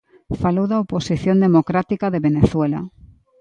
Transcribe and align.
Falou 0.41 0.65
da 0.69 0.81
oposición 0.85 1.37
democrática 1.45 2.05
de 2.13 2.23
Venezuela. 2.27 2.79